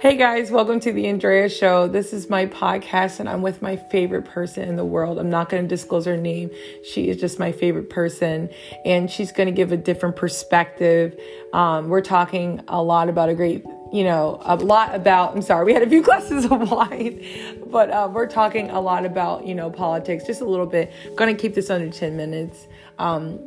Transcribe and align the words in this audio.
Hey 0.00 0.16
guys, 0.16 0.50
welcome 0.50 0.80
to 0.80 0.94
the 0.94 1.08
Andrea 1.08 1.50
Show. 1.50 1.86
This 1.86 2.14
is 2.14 2.30
my 2.30 2.46
podcast, 2.46 3.20
and 3.20 3.28
I'm 3.28 3.42
with 3.42 3.60
my 3.60 3.76
favorite 3.76 4.24
person 4.24 4.66
in 4.66 4.76
the 4.76 4.84
world. 4.84 5.18
I'm 5.18 5.28
not 5.28 5.50
going 5.50 5.62
to 5.62 5.68
disclose 5.68 6.06
her 6.06 6.16
name. 6.16 6.50
She 6.82 7.10
is 7.10 7.18
just 7.18 7.38
my 7.38 7.52
favorite 7.52 7.90
person, 7.90 8.48
and 8.86 9.10
she's 9.10 9.30
going 9.30 9.48
to 9.48 9.52
give 9.52 9.72
a 9.72 9.76
different 9.76 10.16
perspective. 10.16 11.20
Um, 11.52 11.90
we're 11.90 12.00
talking 12.00 12.62
a 12.66 12.82
lot 12.82 13.10
about 13.10 13.28
a 13.28 13.34
great, 13.34 13.62
you 13.92 14.02
know, 14.02 14.40
a 14.40 14.56
lot 14.56 14.94
about. 14.94 15.36
I'm 15.36 15.42
sorry, 15.42 15.66
we 15.66 15.74
had 15.74 15.82
a 15.82 15.88
few 15.90 16.00
glasses 16.10 16.46
of 16.46 16.70
wine, 16.70 17.22
but 17.66 17.90
uh, 17.90 18.08
we're 18.10 18.26
talking 18.26 18.70
a 18.70 18.80
lot 18.80 19.04
about, 19.04 19.46
you 19.46 19.54
know, 19.54 19.68
politics, 19.68 20.24
just 20.26 20.40
a 20.40 20.46
little 20.46 20.64
bit. 20.64 20.90
going 21.14 21.36
to 21.36 21.38
keep 21.38 21.54
this 21.54 21.68
under 21.68 21.90
10 21.90 22.16
minutes. 22.16 22.68
Um, 22.98 23.38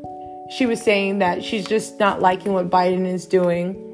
she 0.56 0.68
was 0.68 0.80
saying 0.80 1.18
that 1.18 1.44
she's 1.44 1.66
just 1.66 2.00
not 2.00 2.22
liking 2.22 2.54
what 2.54 2.70
Biden 2.70 3.08
is 3.08 3.26
doing. 3.26 3.90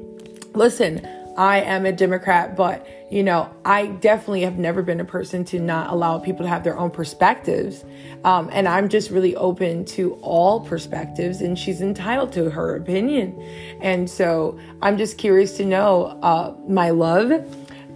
Listen, 0.52 1.06
I 1.40 1.62
am 1.62 1.86
a 1.86 1.92
Democrat, 1.92 2.54
but 2.54 2.86
you 3.10 3.22
know, 3.22 3.50
I 3.64 3.86
definitely 3.86 4.42
have 4.42 4.58
never 4.58 4.82
been 4.82 5.00
a 5.00 5.06
person 5.06 5.42
to 5.46 5.58
not 5.58 5.90
allow 5.90 6.18
people 6.18 6.44
to 6.44 6.50
have 6.50 6.64
their 6.64 6.78
own 6.78 6.90
perspectives. 6.90 7.82
Um, 8.24 8.50
and 8.52 8.68
I'm 8.68 8.90
just 8.90 9.10
really 9.10 9.34
open 9.36 9.86
to 9.86 10.16
all 10.16 10.60
perspectives, 10.60 11.40
and 11.40 11.58
she's 11.58 11.80
entitled 11.80 12.30
to 12.34 12.50
her 12.50 12.76
opinion. 12.76 13.40
And 13.80 14.08
so 14.08 14.60
I'm 14.82 14.98
just 14.98 15.16
curious 15.16 15.56
to 15.56 15.64
know, 15.64 16.18
uh, 16.22 16.54
my 16.68 16.90
love, 16.90 17.32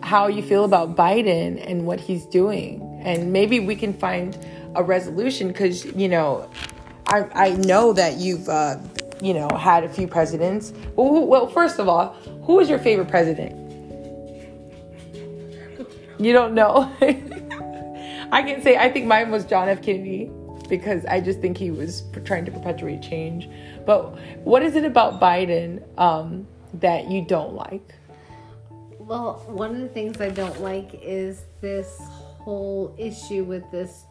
how 0.02 0.26
you 0.26 0.42
feel 0.42 0.64
about 0.64 0.96
Biden 0.96 1.62
and 1.70 1.84
what 1.86 2.00
he's 2.00 2.24
doing. 2.24 3.02
And 3.04 3.30
maybe 3.30 3.60
we 3.60 3.76
can 3.76 3.92
find 3.92 4.38
a 4.74 4.82
resolution 4.82 5.48
because, 5.48 5.84
you 5.84 6.08
know, 6.08 6.48
I, 7.08 7.26
I 7.34 7.50
know 7.50 7.92
that 7.92 8.16
you've, 8.16 8.48
uh, 8.48 8.78
you 9.24 9.32
know, 9.32 9.48
had 9.56 9.84
a 9.84 9.88
few 9.88 10.06
presidents. 10.06 10.74
Well, 10.96 11.26
well, 11.26 11.46
first 11.46 11.78
of 11.78 11.88
all, 11.88 12.12
who 12.42 12.56
was 12.56 12.68
your 12.68 12.78
favorite 12.78 13.08
president? 13.08 13.58
You 16.20 16.34
don't 16.34 16.52
know. 16.52 16.92
I 18.30 18.42
can 18.42 18.60
say 18.60 18.76
I 18.76 18.90
think 18.90 19.06
mine 19.06 19.30
was 19.30 19.46
John 19.46 19.70
F. 19.70 19.82
Kennedy 19.82 20.30
because 20.68 21.06
I 21.06 21.20
just 21.20 21.40
think 21.40 21.56
he 21.56 21.70
was 21.70 22.02
trying 22.26 22.44
to 22.44 22.50
perpetuate 22.50 23.00
change. 23.00 23.48
But 23.86 24.18
what 24.40 24.62
is 24.62 24.76
it 24.76 24.84
about 24.84 25.20
Biden 25.20 25.82
um, 25.98 26.46
that 26.74 27.10
you 27.10 27.24
don't 27.24 27.54
like? 27.54 27.94
Well, 28.98 29.42
one 29.46 29.70
of 29.70 29.80
the 29.80 29.88
things 29.88 30.20
I 30.20 30.28
don't 30.28 30.60
like 30.60 30.90
is 31.02 31.44
this 31.62 31.98
whole 31.98 32.94
issue 32.98 33.44
with 33.44 33.64
this 33.70 34.04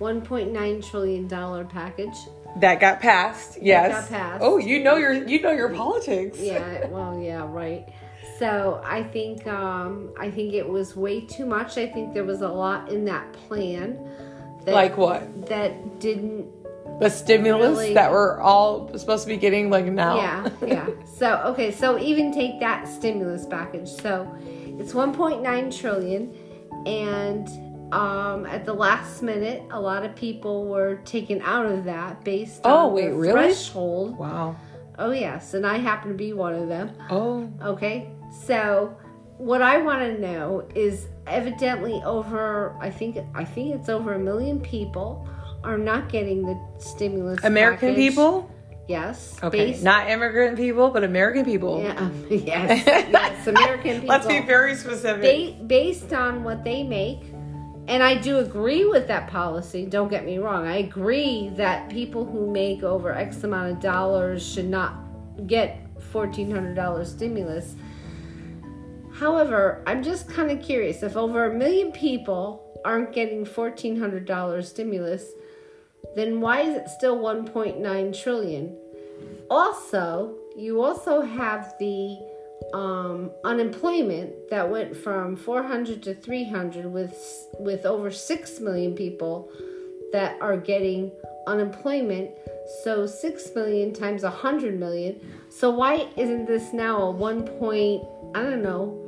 1.9 0.00 0.88
trillion 0.88 1.26
dollar 1.26 1.64
package 1.64 2.16
that 2.56 2.80
got 2.80 3.00
passed. 3.00 3.58
Yes. 3.60 4.08
got 4.08 4.18
passed. 4.18 4.44
Oh, 4.44 4.58
you 4.58 4.82
know 4.82 4.96
your 4.96 5.12
you 5.12 5.40
know 5.40 5.52
your 5.52 5.70
politics. 5.70 6.38
yeah, 6.40 6.86
well, 6.88 7.18
yeah, 7.18 7.46
right. 7.48 7.88
So 8.38 8.80
I 8.84 9.02
think 9.02 9.46
um, 9.46 10.12
I 10.18 10.30
think 10.30 10.54
it 10.54 10.68
was 10.68 10.94
way 10.96 11.20
too 11.22 11.44
much. 11.44 11.76
I 11.76 11.86
think 11.86 12.14
there 12.14 12.24
was 12.24 12.42
a 12.42 12.48
lot 12.48 12.88
in 12.90 13.04
that 13.06 13.32
plan. 13.32 13.98
That, 14.64 14.74
like 14.74 14.96
what? 14.96 15.46
That 15.48 16.00
didn't. 16.00 16.46
The 17.00 17.10
stimulus 17.10 17.78
really, 17.78 17.94
that 17.94 18.10
we're 18.10 18.40
all 18.40 18.96
supposed 18.98 19.22
to 19.24 19.28
be 19.28 19.36
getting 19.36 19.70
like 19.70 19.84
now. 19.86 20.16
Yeah, 20.16 20.50
yeah. 20.66 20.88
so 21.16 21.40
okay, 21.46 21.70
so 21.70 21.98
even 21.98 22.32
take 22.32 22.58
that 22.60 22.88
stimulus 22.88 23.46
package. 23.46 23.88
So 23.88 24.32
it's 24.78 24.92
1.9 24.92 25.78
trillion, 25.78 26.34
and 26.86 27.67
um, 27.92 28.44
at 28.46 28.64
the 28.64 28.74
last 28.74 29.22
minute, 29.22 29.62
a 29.70 29.80
lot 29.80 30.04
of 30.04 30.14
people 30.14 30.66
were 30.66 30.96
taken 31.04 31.40
out 31.42 31.66
of 31.66 31.84
that 31.84 32.22
based 32.24 32.60
oh, 32.64 32.88
on 32.88 32.92
wait, 32.94 33.08
the 33.08 33.14
really? 33.14 33.32
threshold. 33.32 34.18
Wow. 34.18 34.56
Oh 34.98 35.12
yes, 35.12 35.54
and 35.54 35.66
I 35.66 35.78
happen 35.78 36.10
to 36.10 36.16
be 36.16 36.32
one 36.32 36.54
of 36.54 36.68
them. 36.68 36.92
Oh. 37.08 37.50
Okay. 37.62 38.10
So 38.44 38.96
what 39.38 39.62
I 39.62 39.78
want 39.78 40.00
to 40.00 40.18
know 40.20 40.68
is 40.74 41.06
evidently 41.26 42.02
over 42.04 42.76
I 42.80 42.90
think 42.90 43.18
I 43.34 43.44
think 43.44 43.74
it's 43.74 43.88
over 43.88 44.14
a 44.14 44.18
million 44.18 44.60
people 44.60 45.28
are 45.64 45.78
not 45.78 46.08
getting 46.10 46.42
the 46.42 46.58
stimulus 46.78 47.42
American 47.44 47.90
package. 47.90 48.10
people? 48.10 48.50
Yes. 48.88 49.36
Okay. 49.42 49.72
Based, 49.72 49.82
not 49.82 50.08
immigrant 50.08 50.56
people, 50.56 50.90
but 50.90 51.04
American 51.04 51.44
people. 51.44 51.82
Yeah. 51.82 52.10
yes. 52.30 52.86
yes. 52.86 53.46
American 53.46 54.00
people. 54.00 54.08
Let's 54.08 54.26
be 54.26 54.40
very 54.40 54.74
specific. 54.74 55.58
Ba- 55.58 55.64
based 55.64 56.12
on 56.12 56.42
what 56.42 56.64
they 56.64 56.82
make 56.82 57.20
and 57.88 58.02
I 58.02 58.14
do 58.14 58.38
agree 58.38 58.84
with 58.84 59.08
that 59.08 59.28
policy. 59.28 59.86
Don't 59.86 60.10
get 60.10 60.24
me 60.24 60.36
wrong. 60.36 60.66
I 60.66 60.76
agree 60.76 61.50
that 61.56 61.88
people 61.88 62.24
who 62.24 62.50
make 62.50 62.82
over 62.82 63.12
X 63.14 63.42
amount 63.44 63.72
of 63.72 63.80
dollars 63.80 64.46
should 64.46 64.68
not 64.68 64.94
get 65.46 65.80
$1,400 66.12 67.06
stimulus. 67.06 67.74
However, 69.14 69.82
I'm 69.86 70.02
just 70.02 70.28
kind 70.28 70.50
of 70.50 70.62
curious 70.62 71.02
if 71.02 71.16
over 71.16 71.46
a 71.46 71.54
million 71.54 71.90
people 71.90 72.80
aren't 72.84 73.12
getting 73.12 73.44
$1,400 73.44 74.64
stimulus, 74.64 75.32
then 76.14 76.40
why 76.40 76.60
is 76.60 76.76
it 76.76 76.88
still 76.88 77.18
1.9 77.18 78.22
trillion? 78.22 78.76
Also, 79.50 80.36
you 80.56 80.82
also 80.82 81.22
have 81.22 81.74
the 81.78 82.18
um, 82.72 83.30
unemployment 83.44 84.50
that 84.50 84.70
went 84.70 84.96
from 84.96 85.36
400 85.36 86.02
to 86.02 86.14
300 86.14 86.86
with 86.86 87.48
with 87.58 87.86
over 87.86 88.10
6 88.10 88.60
million 88.60 88.94
people 88.94 89.50
that 90.12 90.36
are 90.40 90.56
getting 90.56 91.10
unemployment 91.46 92.30
so 92.82 93.06
6 93.06 93.54
million 93.54 93.92
times 93.92 94.22
100 94.22 94.78
million 94.78 95.18
so 95.48 95.70
why 95.70 96.08
isn't 96.16 96.46
this 96.46 96.72
now 96.72 97.02
a 97.02 97.10
1 97.10 97.46
point 97.58 98.02
i 98.34 98.42
don't 98.42 98.62
know 98.62 99.04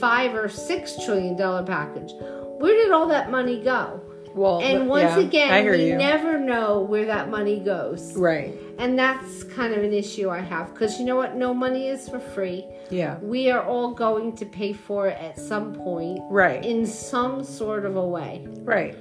5 0.00 0.34
or 0.34 0.48
6 0.48 1.04
trillion 1.04 1.36
dollar 1.36 1.62
package 1.62 2.12
where 2.58 2.74
did 2.74 2.90
all 2.90 3.06
that 3.08 3.30
money 3.30 3.62
go 3.62 4.00
well, 4.36 4.60
and 4.60 4.86
once 4.86 5.16
yeah, 5.16 5.18
again, 5.18 5.64
we 5.64 5.88
you. 5.88 5.96
never 5.96 6.38
know 6.38 6.82
where 6.82 7.06
that 7.06 7.30
money 7.30 7.58
goes. 7.58 8.12
Right. 8.14 8.52
And 8.78 8.98
that's 8.98 9.42
kind 9.44 9.72
of 9.72 9.82
an 9.82 9.92
issue 9.92 10.28
I 10.28 10.40
have 10.40 10.72
because 10.72 10.98
you 10.98 11.06
know 11.06 11.16
what? 11.16 11.36
No 11.36 11.54
money 11.54 11.88
is 11.88 12.08
for 12.08 12.20
free. 12.20 12.66
Yeah. 12.90 13.18
We 13.20 13.50
are 13.50 13.64
all 13.64 13.94
going 13.94 14.36
to 14.36 14.46
pay 14.46 14.72
for 14.72 15.08
it 15.08 15.18
at 15.18 15.38
some 15.38 15.74
point. 15.74 16.20
Right. 16.30 16.64
In 16.64 16.86
some 16.86 17.42
sort 17.42 17.86
of 17.86 17.96
a 17.96 18.06
way. 18.06 18.46
Right. 18.60 18.96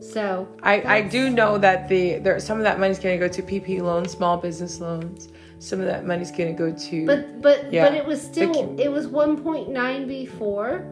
So 0.00 0.48
I, 0.62 0.82
I 0.82 1.02
do 1.02 1.30
know 1.30 1.58
that 1.58 1.88
the 1.88 2.18
there 2.18 2.40
some 2.40 2.58
of 2.58 2.64
that 2.64 2.80
money's 2.80 2.98
going 2.98 3.20
to 3.20 3.28
go 3.28 3.32
to 3.32 3.42
PP 3.42 3.80
loans, 3.80 4.10
small 4.12 4.36
business 4.36 4.80
loans. 4.80 5.28
Some 5.58 5.80
of 5.80 5.86
that 5.86 6.06
money's 6.06 6.30
going 6.30 6.56
to 6.56 6.58
go 6.58 6.74
to. 6.74 7.06
But 7.06 7.42
but 7.42 7.72
yeah, 7.72 7.84
but 7.84 7.94
it 7.94 8.06
was 8.06 8.20
still 8.20 8.74
the, 8.74 8.82
it 8.82 8.90
was 8.90 9.06
1.9 9.06 10.08
before 10.08 10.86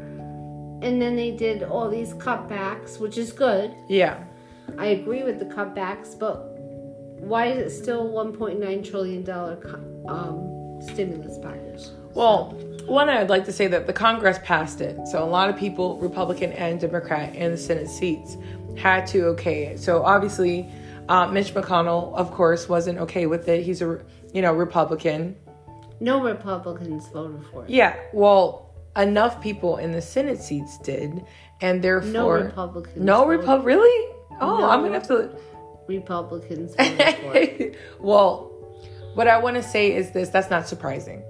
and 0.80 1.02
then 1.02 1.16
they 1.16 1.32
did 1.32 1.62
all 1.64 1.88
these 1.88 2.14
cutbacks, 2.14 3.00
which 3.00 3.18
is 3.18 3.32
good. 3.32 3.74
Yeah. 3.88 4.22
I 4.76 4.86
agree 4.86 5.24
with 5.24 5.38
the 5.38 5.44
cutbacks, 5.46 6.16
but 6.18 6.47
why 7.20 7.46
is 7.46 7.72
it 7.72 7.82
still 7.82 8.08
1.9 8.08 8.90
trillion 8.90 9.22
dollar 9.22 9.58
um, 10.06 10.80
stimulus 10.80 11.38
package? 11.38 11.86
Well, 12.14 12.52
one, 12.86 13.08
I'd 13.08 13.28
like 13.28 13.44
to 13.44 13.52
say 13.52 13.66
that 13.66 13.86
the 13.86 13.92
Congress 13.92 14.38
passed 14.42 14.80
it, 14.80 15.06
so 15.08 15.22
a 15.22 15.26
lot 15.26 15.50
of 15.50 15.56
people, 15.56 15.98
Republican 15.98 16.52
and 16.52 16.80
Democrat, 16.80 17.34
in 17.34 17.52
the 17.52 17.56
Senate 17.56 17.88
seats 17.88 18.36
had 18.76 19.06
to 19.08 19.26
okay 19.26 19.66
it. 19.66 19.78
So 19.78 20.02
obviously, 20.02 20.68
uh, 21.08 21.26
Mitch 21.28 21.52
McConnell, 21.54 22.14
of 22.14 22.30
course, 22.30 22.68
wasn't 22.68 22.98
okay 22.98 23.26
with 23.26 23.48
it. 23.48 23.62
He's 23.62 23.82
a 23.82 24.00
you 24.32 24.42
know 24.42 24.54
Republican. 24.54 25.36
No 26.00 26.22
Republicans 26.22 27.08
voted 27.08 27.44
for 27.46 27.64
it. 27.64 27.70
Yeah, 27.70 27.96
well, 28.12 28.74
enough 28.96 29.40
people 29.42 29.76
in 29.78 29.92
the 29.92 30.02
Senate 30.02 30.40
seats 30.40 30.78
did, 30.78 31.24
and 31.60 31.82
therefore 31.82 32.10
no 32.10 32.30
Republicans. 32.30 33.04
No 33.04 33.26
Republic. 33.26 33.66
Really? 33.66 34.14
Oh, 34.40 34.58
no 34.58 34.68
I'm 34.68 34.82
gonna 34.82 34.94
have 34.94 35.08
to. 35.08 35.30
Republicans. 35.88 36.74
well, 37.98 38.52
what 39.14 39.26
I 39.26 39.38
want 39.38 39.56
to 39.56 39.62
say 39.62 39.94
is 39.94 40.12
this: 40.12 40.28
that's 40.28 40.50
not 40.50 40.68
surprising, 40.68 41.22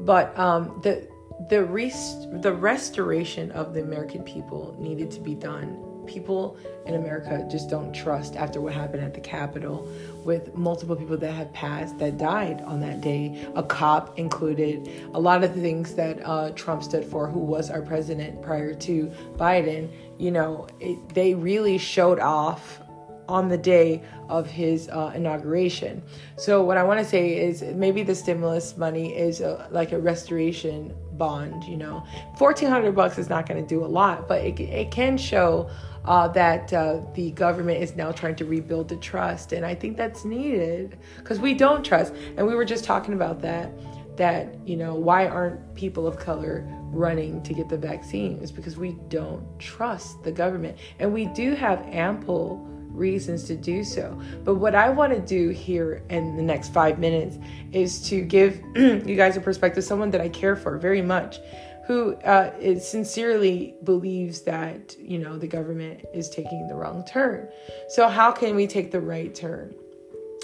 but 0.00 0.38
um, 0.38 0.80
the 0.82 1.08
the 1.48 1.64
rest, 1.64 2.28
the 2.42 2.52
restoration 2.52 3.50
of 3.52 3.74
the 3.74 3.82
American 3.82 4.22
people 4.22 4.76
needed 4.78 5.10
to 5.12 5.20
be 5.20 5.34
done 5.34 5.84
people 6.06 6.56
in 6.86 6.94
America 6.94 7.46
just 7.50 7.70
don't 7.70 7.92
trust 7.92 8.36
after 8.36 8.60
what 8.60 8.72
happened 8.72 9.02
at 9.02 9.14
the 9.14 9.20
Capitol 9.20 9.88
with 10.24 10.54
multiple 10.54 10.96
people 10.96 11.16
that 11.16 11.32
have 11.32 11.52
passed 11.52 11.98
that 11.98 12.18
died 12.18 12.60
on 12.62 12.80
that 12.80 13.00
day, 13.00 13.46
a 13.54 13.62
cop 13.62 14.18
included. 14.18 14.90
A 15.14 15.20
lot 15.20 15.42
of 15.42 15.54
the 15.54 15.60
things 15.60 15.94
that 15.94 16.20
uh, 16.24 16.50
Trump 16.50 16.82
stood 16.82 17.04
for, 17.04 17.28
who 17.28 17.38
was 17.38 17.70
our 17.70 17.82
president 17.82 18.42
prior 18.42 18.74
to 18.74 19.10
Biden, 19.36 19.90
you 20.18 20.30
know, 20.30 20.66
it, 20.80 21.14
they 21.14 21.34
really 21.34 21.78
showed 21.78 22.20
off 22.20 22.80
on 23.28 23.48
the 23.48 23.58
day 23.58 24.02
of 24.28 24.48
his 24.48 24.88
uh, 24.88 25.12
inauguration. 25.14 26.02
So 26.36 26.62
what 26.62 26.76
I 26.76 26.82
want 26.82 27.00
to 27.00 27.04
say 27.04 27.36
is 27.36 27.62
maybe 27.62 28.02
the 28.02 28.14
stimulus 28.14 28.76
money 28.76 29.16
is 29.16 29.40
a, 29.40 29.68
like 29.70 29.92
a 29.92 29.98
restoration 29.98 30.94
bond. 31.12 31.64
You 31.64 31.76
know, 31.76 32.04
fourteen 32.38 32.68
hundred 32.68 32.94
bucks 32.94 33.18
is 33.18 33.28
not 33.28 33.48
going 33.48 33.60
to 33.62 33.68
do 33.68 33.84
a 33.84 33.86
lot, 33.86 34.28
but 34.28 34.44
it 34.44 34.60
it 34.60 34.90
can 34.90 35.16
show 35.16 35.70
uh, 36.04 36.28
that 36.28 36.72
uh, 36.72 37.00
the 37.14 37.30
government 37.32 37.82
is 37.82 37.96
now 37.96 38.12
trying 38.12 38.36
to 38.36 38.44
rebuild 38.44 38.88
the 38.88 38.96
trust. 38.96 39.52
And 39.52 39.64
I 39.64 39.74
think 39.74 39.96
that's 39.96 40.24
needed 40.24 40.98
because 41.16 41.38
we 41.38 41.54
don't 41.54 41.84
trust. 41.84 42.14
And 42.36 42.46
we 42.46 42.54
were 42.54 42.64
just 42.64 42.84
talking 42.84 43.14
about 43.14 43.40
that 43.42 43.70
that 44.16 44.56
you 44.64 44.76
know 44.76 44.94
why 44.94 45.26
aren't 45.26 45.74
people 45.74 46.06
of 46.06 46.16
color 46.18 46.64
running 46.92 47.42
to 47.42 47.52
get 47.52 47.68
the 47.68 47.76
vaccine 47.76 48.38
because 48.54 48.76
we 48.76 48.92
don't 49.08 49.44
trust 49.58 50.22
the 50.22 50.30
government 50.30 50.78
and 51.00 51.12
we 51.12 51.26
do 51.26 51.54
have 51.54 51.80
ample 51.88 52.64
reasons 52.94 53.44
to 53.44 53.56
do 53.56 53.84
so. 53.84 54.18
But 54.44 54.56
what 54.56 54.74
i 54.74 54.88
want 54.88 55.12
to 55.12 55.20
do 55.20 55.50
here 55.50 56.02
in 56.10 56.36
the 56.36 56.42
next 56.42 56.72
five 56.72 56.98
minutes 56.98 57.38
is 57.72 58.00
to 58.08 58.20
give 58.22 58.60
you 58.76 59.16
guys 59.16 59.36
a 59.36 59.40
perspective 59.40 59.84
someone 59.84 60.10
that 60.10 60.20
i 60.20 60.28
care 60.28 60.56
for 60.56 60.78
very 60.78 61.02
much 61.02 61.38
who 61.86 62.14
uh, 62.22 62.50
sincerely 62.78 63.74
believes 63.84 64.40
that 64.42 64.96
you 64.98 65.18
know 65.18 65.36
the 65.36 65.46
government 65.46 66.04
is 66.14 66.30
taking 66.30 66.66
the 66.66 66.74
wrong 66.74 67.04
turn. 67.04 67.48
So 67.88 68.08
how 68.08 68.32
can 68.32 68.54
we 68.54 68.66
take 68.66 68.90
the 68.90 69.00
right 69.00 69.34
turn? 69.34 69.74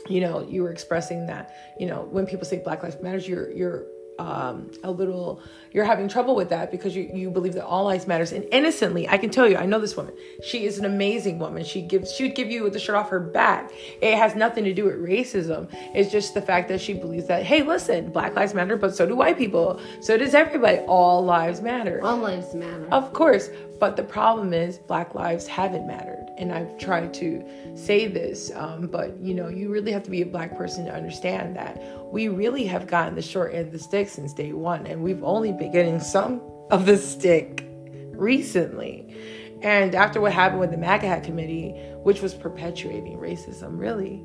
You 0.08 0.20
know 0.20 0.46
you 0.46 0.62
were 0.62 0.70
expressing 0.70 1.26
that 1.26 1.54
you 1.78 1.86
know 1.86 2.02
when 2.10 2.26
people 2.26 2.44
say 2.44 2.58
black 2.58 2.82
lives 2.82 2.96
matters 3.02 3.26
you're 3.28 3.50
you're 3.52 3.86
um, 4.20 4.70
a 4.82 4.90
little 4.90 5.42
you're 5.72 5.84
having 5.84 6.08
trouble 6.08 6.34
with 6.34 6.48
that 6.50 6.70
because 6.70 6.96
you, 6.96 7.08
you 7.14 7.30
believe 7.30 7.54
that 7.54 7.64
all 7.64 7.86
lives 7.86 8.06
matters. 8.06 8.32
And 8.32 8.44
innocently 8.52 9.08
i 9.08 9.16
can 9.18 9.30
tell 9.30 9.48
you 9.48 9.56
i 9.56 9.66
know 9.66 9.80
this 9.80 9.96
woman. 9.96 10.14
She 10.44 10.64
is 10.64 10.78
an 10.78 10.84
amazing 10.84 11.38
woman. 11.38 11.64
She 11.64 11.82
gives 11.82 12.12
she 12.12 12.24
would 12.24 12.34
give 12.34 12.50
you 12.50 12.68
the 12.70 12.78
shirt 12.78 12.96
off 12.96 13.08
her 13.10 13.20
back. 13.20 13.72
It 14.00 14.16
has 14.16 14.34
nothing 14.34 14.64
to 14.64 14.74
do 14.74 14.84
with 14.84 14.96
racism. 14.96 15.68
It's 15.94 16.10
just 16.10 16.34
the 16.34 16.42
fact 16.42 16.68
that 16.68 16.80
she 16.80 16.94
believes 16.94 17.26
that 17.28 17.44
hey 17.44 17.62
listen 17.62 18.10
black 18.10 18.34
lives 18.34 18.54
matter 18.54 18.76
but 18.76 18.94
so 18.94 19.06
do 19.06 19.16
white 19.16 19.38
people. 19.38 19.80
So 20.00 20.16
does 20.16 20.34
everybody. 20.34 20.78
All 20.80 21.24
lives 21.24 21.60
matter. 21.60 22.00
All 22.02 22.18
lives 22.18 22.54
matter. 22.54 22.86
Of 22.92 23.12
course 23.12 23.50
but 23.80 23.96
the 23.96 24.04
problem 24.04 24.52
is 24.52 24.78
black 24.78 25.14
lives 25.14 25.46
haven't 25.46 25.86
mattered. 25.86 26.28
And 26.38 26.52
i've 26.52 26.78
tried 26.78 27.12
to 27.14 27.44
say 27.74 28.06
this 28.06 28.50
um, 28.54 28.86
but 28.86 29.18
you 29.20 29.34
know 29.34 29.48
you 29.48 29.70
really 29.70 29.92
have 29.92 30.04
to 30.04 30.10
be 30.10 30.22
a 30.22 30.26
black 30.26 30.56
person 30.56 30.84
to 30.86 30.94
understand 30.94 31.56
that 31.56 31.82
we 32.12 32.28
really 32.28 32.64
have 32.66 32.86
gotten 32.86 33.14
the 33.14 33.22
short 33.22 33.52
end 33.52 33.66
of 33.66 33.72
the 33.72 33.78
stick 33.78 34.08
since 34.08 34.32
day 34.32 34.52
one. 34.52 34.86
And 34.86 35.02
we've 35.02 35.22
only 35.24 35.52
been 35.52 35.72
getting 35.72 36.00
some 36.00 36.40
of 36.70 36.86
the 36.86 36.96
stick 36.96 37.66
recently. 38.12 39.14
And 39.62 39.94
after 39.94 40.20
what 40.20 40.32
happened 40.32 40.60
with 40.60 40.70
the 40.70 40.78
MAGA 40.78 41.06
hat 41.06 41.24
committee 41.24 41.74
which 42.02 42.22
was 42.22 42.34
perpetuating 42.34 43.18
racism 43.18 43.78
really 43.78 44.22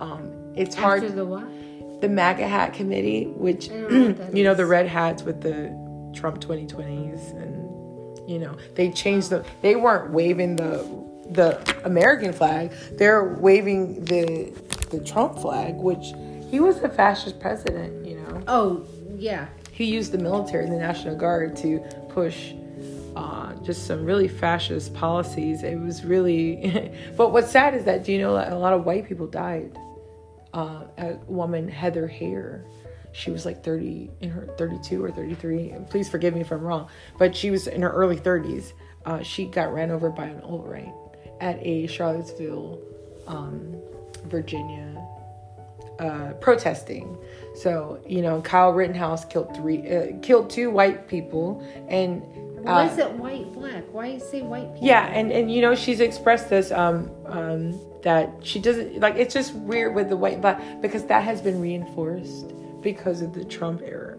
um, 0.00 0.32
it's 0.54 0.74
hard 0.74 1.02
after 1.02 1.16
the 1.16 1.24
what? 1.24 2.00
The 2.00 2.08
MAGA 2.08 2.46
hat 2.46 2.74
committee 2.74 3.26
which 3.26 3.70
know 3.70 4.14
you 4.32 4.44
know 4.44 4.54
the 4.54 4.66
red 4.66 4.86
hats 4.86 5.22
with 5.22 5.40
the 5.40 5.74
Trump 6.14 6.40
2020s 6.40 7.32
and 7.40 7.65
you 8.26 8.38
know 8.38 8.56
they 8.74 8.90
changed 8.90 9.30
the 9.30 9.44
they 9.62 9.76
weren't 9.76 10.12
waving 10.12 10.56
the 10.56 10.84
the 11.30 11.60
American 11.84 12.32
flag. 12.32 12.72
They're 12.92 13.24
waving 13.24 14.04
the 14.04 14.52
the 14.90 15.00
Trump 15.00 15.38
flag, 15.38 15.74
which 15.76 16.12
he 16.50 16.60
was 16.60 16.78
a 16.78 16.88
fascist 16.88 17.40
president, 17.40 18.06
you 18.06 18.16
know. 18.16 18.42
Oh, 18.46 18.86
yeah. 19.16 19.48
He 19.72 19.84
used 19.84 20.12
the 20.12 20.18
military, 20.18 20.66
the 20.66 20.76
National 20.76 21.16
Guard, 21.16 21.56
to 21.58 21.80
push 22.08 22.52
uh, 23.16 23.54
just 23.64 23.86
some 23.86 24.04
really 24.04 24.28
fascist 24.28 24.94
policies. 24.94 25.62
It 25.62 25.78
was 25.78 26.04
really, 26.04 26.92
but 27.16 27.32
what's 27.32 27.50
sad 27.50 27.74
is 27.74 27.84
that 27.84 28.04
do 28.04 28.12
you 28.12 28.18
know 28.18 28.34
that 28.34 28.52
a 28.52 28.56
lot 28.56 28.72
of 28.72 28.84
white 28.84 29.08
people 29.08 29.26
died? 29.26 29.76
Uh, 30.54 30.84
a 30.96 31.14
woman, 31.26 31.68
Heather 31.68 32.08
Heyer, 32.08 32.64
she 33.16 33.30
was 33.30 33.46
like 33.46 33.64
30 33.64 34.10
in 34.20 34.28
her 34.28 34.46
32 34.58 35.02
or 35.02 35.10
33. 35.10 35.74
Please 35.88 36.08
forgive 36.08 36.34
me 36.34 36.42
if 36.42 36.52
I'm 36.52 36.60
wrong, 36.60 36.88
but 37.18 37.34
she 37.34 37.50
was 37.50 37.66
in 37.66 37.80
her 37.80 37.90
early 37.90 38.16
30s. 38.16 38.72
Uh, 39.06 39.22
she 39.22 39.46
got 39.46 39.72
ran 39.72 39.90
over 39.90 40.10
by 40.10 40.24
an 40.24 40.40
alt-right 40.42 40.92
at 41.40 41.58
a 41.62 41.86
Charlottesville, 41.86 42.78
um, 43.26 43.74
Virginia 44.24 45.02
uh, 45.98 46.32
protesting. 46.40 47.16
So 47.54 48.02
you 48.06 48.20
know, 48.20 48.42
Kyle 48.42 48.72
Rittenhouse 48.72 49.24
killed 49.24 49.56
three, 49.56 49.90
uh, 49.90 50.18
killed 50.20 50.50
two 50.50 50.70
white 50.70 51.08
people, 51.08 51.66
and 51.88 52.22
why 52.64 52.86
is 52.86 52.98
it 52.98 53.10
white 53.12 53.50
black? 53.52 53.84
Why 53.92 54.08
you 54.08 54.20
say 54.20 54.42
white 54.42 54.74
people? 54.74 54.88
Yeah, 54.88 55.06
and 55.06 55.32
and 55.32 55.50
you 55.50 55.62
know 55.62 55.74
she's 55.74 56.00
expressed 56.00 56.50
this 56.50 56.70
um 56.70 57.10
um 57.26 57.80
that 58.02 58.30
she 58.42 58.58
doesn't 58.58 59.00
like. 59.00 59.14
It's 59.16 59.32
just 59.32 59.54
weird 59.54 59.94
with 59.94 60.10
the 60.10 60.16
white 60.18 60.42
black 60.42 60.82
because 60.82 61.04
that 61.06 61.24
has 61.24 61.40
been 61.40 61.60
reinforced 61.60 62.52
because 62.86 63.20
of 63.20 63.32
the 63.32 63.44
Trump 63.44 63.82
era. 63.84 64.16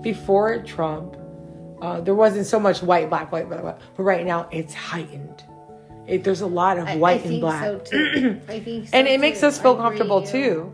Before 0.00 0.62
Trump, 0.62 1.16
uh, 1.82 2.00
there 2.00 2.14
wasn't 2.14 2.46
so 2.46 2.60
much 2.60 2.84
white 2.84 3.08
black 3.08 3.32
white 3.32 3.48
black, 3.48 3.62
but 3.96 4.02
right 4.04 4.24
now 4.24 4.48
it's 4.52 4.72
heightened. 4.72 5.42
It, 6.06 6.22
there's 6.22 6.40
a 6.40 6.46
lot 6.46 6.78
of 6.78 6.86
white 7.00 7.22
I, 7.22 7.24
I 7.24 7.26
and 7.32 7.40
black. 7.40 7.64
So 7.64 7.78
too. 7.80 8.40
I 8.48 8.60
think 8.60 8.86
so 8.86 8.96
and 8.96 9.08
it 9.08 9.16
too. 9.16 9.20
makes 9.20 9.42
us 9.42 9.58
feel 9.60 9.74
comfortable 9.74 10.24
too. 10.24 10.72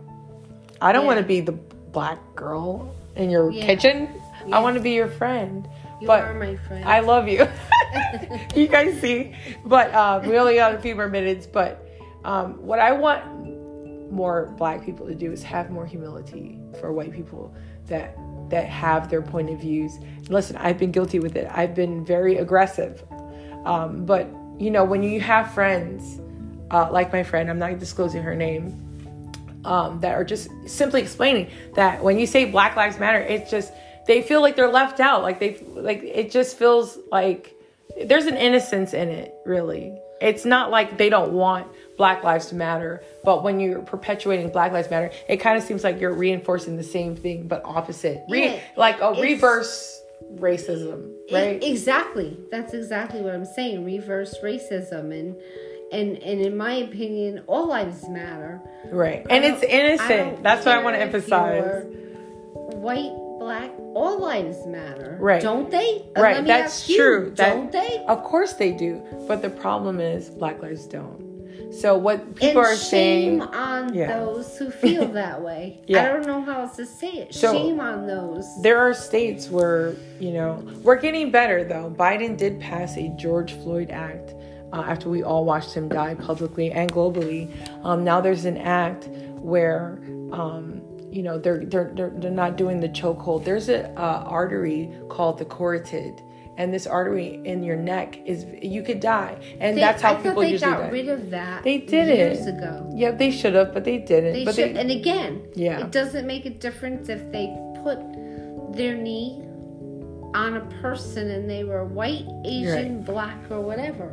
I 0.83 0.93
don't 0.93 1.03
Yeah. 1.05 1.07
want 1.07 1.21
to 1.21 1.25
be 1.27 1.41
the 1.41 1.53
black 1.53 2.19
girl 2.35 2.95
in 3.17 3.31
your 3.31 3.51
Yeah. 3.51 3.65
kitchen. 3.65 4.11
Yeah. 4.47 4.59
I 4.59 4.61
want 4.61 4.77
to 4.77 4.83
be 4.83 4.91
your 4.91 5.09
friend. 5.09 5.67
You 6.03 6.07
but 6.07 6.23
are 6.23 6.35
my 6.35 6.57
friend. 6.69 6.85
I 6.85 7.01
love 7.01 7.29
you. 7.29 7.49
you 8.55 8.69
guys 8.69 9.01
see, 9.01 9.35
but 9.65 9.95
um, 9.95 10.29
we 10.29 10.37
only 10.37 10.57
got 10.57 10.75
a 10.75 10.79
few 10.79 10.95
more 10.95 11.09
minutes. 11.09 11.47
But 11.47 11.89
um, 12.27 12.63
what 12.63 12.79
I 12.79 12.93
want 12.93 13.25
more 14.13 14.55
black 14.59 14.85
people 14.85 15.07
to 15.07 15.15
do 15.15 15.33
is 15.33 15.43
have 15.43 15.71
more 15.71 15.87
humility 15.87 16.59
for 16.77 16.93
white 16.93 17.13
people 17.13 17.55
that 17.87 18.17
that 18.51 18.67
have 18.67 19.11
their 19.11 19.23
point 19.23 19.51
of 19.51 19.61
views. 19.61 19.99
Listen, 20.29 20.57
I've 20.57 20.79
been 20.79 20.93
guilty 20.93 21.19
with 21.19 21.37
it. 21.37 21.49
I've 21.53 21.75
been 21.75 22.05
very 22.05 22.37
aggressive. 22.37 23.05
Um, 23.65 24.07
but 24.07 24.29
you 24.59 24.71
know, 24.71 24.85
when 24.85 25.03
you 25.03 25.21
have 25.21 25.53
friends 25.53 26.21
uh, 26.71 26.89
like 26.91 27.13
my 27.13 27.23
friend, 27.23 27.49
I'm 27.49 27.59
not 27.59 27.79
disclosing 27.79 28.23
her 28.23 28.35
name, 28.35 28.83
um, 29.65 30.01
that 30.01 30.15
are 30.15 30.25
just 30.25 30.49
simply 30.67 31.03
explaining 31.03 31.51
that 31.75 32.03
when 32.03 32.19
you 32.19 32.27
say 32.27 32.45
Black 32.45 32.77
Lives 32.77 32.99
Matter, 32.99 33.19
it's 33.19 33.51
just 33.51 33.73
they 34.07 34.23
feel 34.23 34.41
like 34.41 34.57
they're 34.57 34.71
left 34.71 35.01
out. 35.01 35.23
Like 35.23 35.41
they 35.41 35.59
like 35.75 36.03
it 36.03 36.31
just 36.31 36.57
feels 36.57 36.99
like 37.11 37.55
there's 38.05 38.27
an 38.27 38.37
innocence 38.37 38.95
in 38.95 39.09
it. 39.09 39.35
Really, 39.45 39.97
it's 40.21 40.45
not 40.45 40.71
like 40.71 40.99
they 40.99 41.09
don't 41.09 41.33
want 41.33 41.67
Black 41.97 42.23
Lives 42.25 42.53
matter, 42.53 43.03
but 43.25 43.43
when 43.43 43.59
you're 43.61 43.81
perpetuating 43.83 44.51
Black 44.51 44.73
Lives 44.73 44.91
Matter, 44.91 45.11
it 45.29 45.39
kind 45.39 45.57
of 45.57 45.65
seems 45.65 45.83
like 45.85 46.01
you're 46.01 46.13
reinforcing 46.13 46.77
the 46.77 46.83
same 46.85 47.17
thing 47.17 47.49
but 47.49 47.63
opposite. 47.65 48.23
Re- 48.29 48.45
Yeah, 48.55 48.61
like 48.77 49.01
a 49.01 49.13
reverse 49.21 50.01
racism, 50.37 51.13
right? 51.33 51.63
Exactly. 51.63 52.37
That's 52.51 52.75
exactly 52.75 53.21
what 53.23 53.35
I'm 53.35 53.45
saying. 53.45 53.85
Reverse 53.85 54.37
racism 54.43 55.13
and 55.19 55.37
and 55.93 56.19
and 56.19 56.41
in 56.41 56.57
my 56.57 56.73
opinion, 56.75 57.45
all 57.47 57.69
lives 57.69 58.09
matter. 58.09 58.61
right. 58.91 59.25
And 59.31 59.45
it's 59.45 59.63
innocent. 59.63 60.43
That's 60.43 60.67
what 60.67 60.75
I 60.77 60.83
want 60.83 60.97
to 60.97 61.01
emphasize. 61.01 61.85
White, 62.53 63.13
black, 63.39 63.71
all 63.95 64.19
lives 64.21 64.67
matter. 64.67 65.17
Right. 65.21 65.41
Don't 65.41 65.71
they? 65.71 66.05
Right, 66.17 66.35
let 66.35 66.43
me 66.43 66.49
that's 66.49 66.89
you, 66.89 66.97
true. 66.97 67.33
That- 67.37 67.55
don't 67.55 67.73
they? 67.73 68.05
Of 68.09 68.23
course 68.25 68.55
they 68.55 68.73
do, 68.73 69.03
but 69.29 69.43
the 69.43 69.51
problem 69.51 70.01
is 70.01 70.29
black 70.31 70.61
lives 70.63 70.87
don't. 70.87 71.25
So 71.73 71.97
what 71.99 72.35
people 72.37 72.63
and 72.63 72.73
are 72.73 72.75
saying, 72.77 73.41
shame 73.41 73.43
on 73.43 73.95
Yeah. 73.95 74.19
those 74.19 74.57
who 74.59 74.71
feel 74.71 75.07
that 75.13 75.43
way. 75.43 75.81
Yeah. 75.87 76.05
I 76.05 76.09
don't 76.09 76.27
know 76.27 76.41
how 76.43 76.63
else 76.63 76.77
to 76.77 76.87
say 76.87 77.09
it. 77.09 77.35
So- 77.35 77.53
shame 77.53 77.81
on 77.81 78.07
those. 78.07 78.47
there 78.63 78.79
are 78.79 78.95
states 78.95 79.49
where 79.51 79.95
you 80.21 80.33
know 80.33 80.63
we're 80.83 80.97
getting 80.97 81.31
better 81.31 81.65
though. 81.65 81.91
Biden 81.97 82.37
did 82.37 82.61
pass 82.61 82.97
a 82.97 83.09
George 83.17 83.53
Floyd 83.53 83.91
Act 83.91 84.35
uh, 84.73 84.83
after 84.87 85.09
we 85.09 85.23
all 85.23 85.45
watched 85.45 85.75
him 85.75 85.89
die 85.89 86.15
publicly 86.15 86.71
and 86.73 86.91
globally. 86.93 87.51
Um, 87.85 88.05
now 88.05 88.21
there's 88.21 88.45
an 88.45 88.57
act 88.59 89.09
where. 89.41 90.01
Um, 90.33 90.83
you 91.13 91.23
know 91.23 91.39
they're, 91.39 91.65
they're 91.65 91.93
they're 91.95 92.13
they're 92.19 92.31
not 92.31 92.57
doing 92.57 92.81
the 92.81 92.89
chokehold. 92.91 93.45
There's 93.45 93.71
a 93.71 93.89
uh, 93.99 94.25
artery 94.27 94.91
called 95.09 95.39
the 95.39 95.47
carotid, 95.47 96.21
and 96.59 96.73
this 96.73 96.87
artery 96.87 97.41
in 97.45 97.63
your 97.63 97.77
neck 97.77 98.19
is 98.25 98.47
you 98.63 98.83
could 98.83 99.01
die, 99.01 99.37
and 99.61 99.77
They- 99.77 99.81
that's 99.81 100.01
how 100.03 100.13
I 100.13 100.15
thought 100.15 100.23
people 100.23 100.43
they 100.43 100.51
usually 100.53 100.71
got 100.73 100.81
die. 100.83 100.89
rid 100.91 101.09
of 101.09 101.31
that. 101.31 101.63
They 101.65 101.79
did 101.79 102.09
years 102.17 102.47
it. 102.47 102.57
ago. 102.57 102.91
Yeah, 102.95 103.11
they 103.13 103.31
should 103.31 103.55
have, 103.55 103.73
but 103.75 103.85
they 103.85 103.99
didn't. 103.99 104.33
They 104.33 104.45
but 104.45 104.55
should. 104.55 104.75
they, 104.75 104.81
and 104.81 104.91
again, 104.91 105.43
Yeah. 105.55 105.81
it 105.81 105.91
doesn't 105.93 106.27
make 106.27 106.47
a 106.47 106.51
difference 106.51 107.09
if 107.09 107.31
they 107.33 107.55
put 107.83 107.99
their 108.75 108.95
knee 108.95 109.43
on 110.35 110.57
a 110.57 110.61
person 110.83 111.31
and 111.31 111.49
they 111.49 111.65
were 111.65 111.85
white, 111.85 112.27
Asian, 112.45 113.03
black, 113.03 113.39
or 113.51 113.61
whatever. 113.61 114.13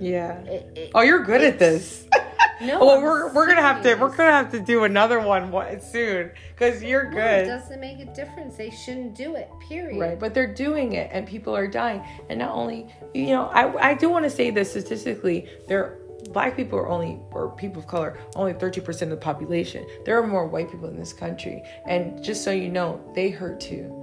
yeah. 0.00 0.38
It- 0.42 0.66
it- 0.76 0.90
Oh, 0.94 1.02
you're 1.02 1.24
good 1.24 1.42
at 1.42 1.58
this. 1.58 2.06
no, 2.60 2.84
well, 2.84 3.02
we're 3.02 3.32
we're 3.32 3.46
gonna 3.46 3.62
have 3.62 3.82
to 3.82 3.94
we're 3.94 4.14
gonna 4.14 4.32
have 4.32 4.50
to 4.52 4.60
do 4.60 4.84
another 4.84 5.20
one 5.20 5.52
soon 5.80 6.30
because 6.54 6.82
you're 6.82 7.10
No, 7.10 7.18
it 7.18 7.44
good. 7.44 7.46
doesn't 7.46 7.80
make 7.80 8.00
a 8.00 8.06
difference. 8.06 8.56
They 8.56 8.70
shouldn't 8.70 9.14
do 9.14 9.36
it. 9.36 9.48
Period. 9.68 9.98
Right, 10.00 10.18
but 10.18 10.34
they're 10.34 10.52
doing 10.52 10.94
it, 10.94 11.10
and 11.12 11.26
people 11.26 11.54
are 11.56 11.66
dying. 11.66 12.02
And 12.28 12.38
not 12.38 12.52
only, 12.52 12.86
you 13.14 13.28
know, 13.28 13.46
I 13.46 13.90
I 13.90 13.94
do 13.94 14.08
want 14.08 14.24
to 14.24 14.30
say 14.30 14.50
this 14.50 14.70
statistically, 14.70 15.48
there 15.68 15.98
black 16.32 16.56
people 16.56 16.78
are 16.78 16.88
only 16.88 17.20
or 17.30 17.50
people 17.50 17.80
of 17.80 17.86
color 17.86 18.18
only 18.34 18.52
30% 18.52 19.02
of 19.02 19.10
the 19.10 19.16
population. 19.16 19.86
There 20.04 20.18
are 20.20 20.26
more 20.26 20.46
white 20.46 20.70
people 20.70 20.88
in 20.88 20.96
this 20.98 21.12
country, 21.12 21.62
and 21.86 22.22
just 22.22 22.44
so 22.44 22.50
you 22.50 22.68
know, 22.70 23.00
they 23.14 23.30
hurt 23.30 23.60
too. 23.60 23.94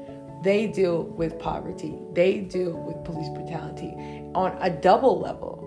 They 0.43 0.67
deal 0.67 1.03
with 1.03 1.39
poverty. 1.39 1.95
They 2.13 2.41
deal 2.41 2.71
with 2.71 3.03
police 3.03 3.29
brutality 3.29 3.95
on 4.35 4.55
a 4.61 4.69
double 4.69 5.19
level. 5.19 5.61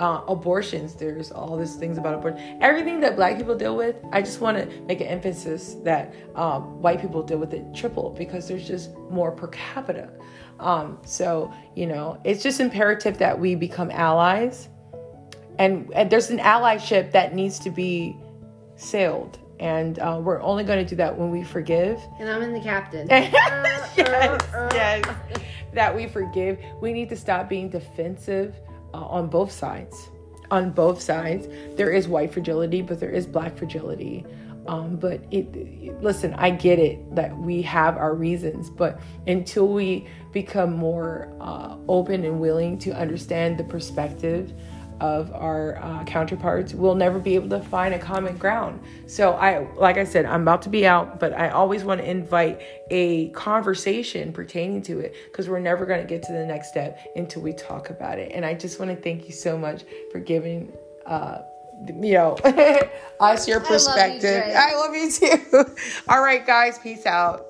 Uh, 0.00 0.22
abortions. 0.28 0.94
There's 0.94 1.30
all 1.30 1.56
these 1.56 1.76
things 1.76 1.98
about 1.98 2.14
abortion. 2.14 2.58
Everything 2.60 3.00
that 3.00 3.16
black 3.16 3.36
people 3.36 3.56
deal 3.56 3.76
with, 3.76 3.96
I 4.12 4.22
just 4.22 4.40
want 4.40 4.58
to 4.58 4.80
make 4.82 5.00
an 5.00 5.06
emphasis 5.06 5.74
that 5.84 6.14
um, 6.34 6.80
white 6.82 7.00
people 7.00 7.22
deal 7.22 7.38
with 7.38 7.54
it 7.54 7.64
triple 7.74 8.10
because 8.10 8.48
there's 8.48 8.66
just 8.66 8.94
more 9.10 9.30
per 9.30 9.48
capita. 9.48 10.10
Um, 10.60 10.98
so, 11.04 11.52
you 11.74 11.86
know, 11.86 12.20
it's 12.24 12.42
just 12.42 12.60
imperative 12.60 13.18
that 13.18 13.38
we 13.38 13.54
become 13.54 13.90
allies. 13.90 14.68
And, 15.58 15.90
and 15.94 16.10
there's 16.10 16.30
an 16.30 16.38
allyship 16.38 17.12
that 17.12 17.34
needs 17.34 17.58
to 17.60 17.70
be 17.70 18.16
sailed. 18.76 19.38
And 19.60 20.00
uh, 20.00 20.20
we're 20.20 20.42
only 20.42 20.64
going 20.64 20.84
to 20.84 20.88
do 20.88 20.96
that 20.96 21.16
when 21.16 21.30
we 21.30 21.44
forgive. 21.44 22.00
And 22.18 22.28
I'm 22.28 22.42
in 22.42 22.52
the 22.52 22.60
captain. 22.60 23.06
yes, 23.08 23.92
yes. 23.96 25.04
That 25.72 25.94
we 25.94 26.06
forgive. 26.06 26.58
We 26.80 26.92
need 26.92 27.08
to 27.10 27.16
stop 27.16 27.48
being 27.48 27.68
defensive 27.68 28.54
uh, 28.94 29.06
on 29.06 29.26
both 29.26 29.50
sides. 29.50 30.10
On 30.50 30.70
both 30.70 31.02
sides, 31.02 31.48
there 31.76 31.90
is 31.90 32.06
white 32.06 32.32
fragility, 32.32 32.80
but 32.80 33.00
there 33.00 33.10
is 33.10 33.26
black 33.26 33.56
fragility. 33.56 34.24
Um, 34.66 34.96
but 34.96 35.24
it, 35.30 35.54
it, 35.54 36.00
listen, 36.00 36.32
I 36.34 36.50
get 36.50 36.78
it 36.78 37.14
that 37.14 37.36
we 37.36 37.60
have 37.62 37.96
our 37.96 38.14
reasons, 38.14 38.70
but 38.70 39.00
until 39.26 39.68
we 39.68 40.06
become 40.32 40.74
more 40.74 41.34
uh, 41.40 41.76
open 41.88 42.24
and 42.24 42.40
willing 42.40 42.78
to 42.78 42.92
understand 42.92 43.58
the 43.58 43.64
perspective 43.64 44.54
of 45.00 45.32
our 45.32 45.76
uh, 45.82 46.04
counterparts, 46.04 46.74
we'll 46.74 46.94
never 46.94 47.18
be 47.18 47.34
able 47.34 47.48
to 47.50 47.60
find 47.60 47.94
a 47.94 47.98
common 47.98 48.36
ground. 48.36 48.80
So 49.06 49.32
I, 49.32 49.66
like 49.74 49.96
I 49.96 50.04
said, 50.04 50.24
I'm 50.24 50.42
about 50.42 50.62
to 50.62 50.68
be 50.68 50.86
out, 50.86 51.20
but 51.20 51.32
I 51.32 51.50
always 51.50 51.84
want 51.84 52.00
to 52.00 52.08
invite 52.08 52.60
a 52.90 53.28
conversation 53.30 54.32
pertaining 54.32 54.82
to 54.82 55.00
it 55.00 55.14
because 55.30 55.48
we're 55.48 55.58
never 55.60 55.86
going 55.86 56.00
to 56.00 56.06
get 56.06 56.22
to 56.24 56.32
the 56.32 56.46
next 56.46 56.68
step 56.68 56.98
until 57.16 57.42
we 57.42 57.52
talk 57.52 57.90
about 57.90 58.18
it. 58.18 58.32
And 58.32 58.44
I 58.44 58.54
just 58.54 58.78
want 58.78 58.90
to 58.90 58.96
thank 58.96 59.26
you 59.26 59.32
so 59.32 59.58
much 59.58 59.84
for 60.12 60.20
giving. 60.20 60.72
Uh, 61.06 61.42
you 61.86 62.14
know, 62.14 62.34
us 63.20 63.48
your 63.48 63.60
perspective. 63.60 64.44
I 64.46 64.74
love 64.74 64.94
you, 64.94 65.12
I 65.20 65.34
love 65.34 65.64
you 65.64 65.66
too. 65.66 65.76
All 66.08 66.22
right, 66.22 66.46
guys, 66.46 66.78
peace 66.78 67.04
out. 67.04 67.46